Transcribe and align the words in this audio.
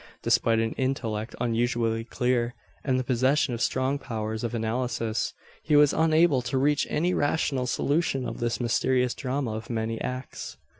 Despite 0.23 0.57
an 0.57 0.71
intellect 0.79 1.35
unusually 1.39 2.03
clear, 2.03 2.55
and 2.83 2.99
the 2.99 3.03
possession 3.03 3.53
of 3.53 3.61
strong 3.61 3.99
powers 3.99 4.43
of 4.43 4.55
analysis, 4.55 5.35
he 5.61 5.75
was 5.75 5.93
unable 5.93 6.41
to 6.41 6.57
reach 6.57 6.87
any 6.89 7.13
rational 7.13 7.67
solution 7.67 8.27
of 8.27 8.39
this 8.39 8.59
mysterious 8.59 9.13
drama 9.13 9.53
of 9.53 9.69
many 9.69 10.01
acts. 10.01 10.57